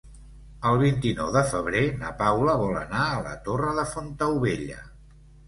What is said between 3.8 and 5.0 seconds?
de Fontaubella.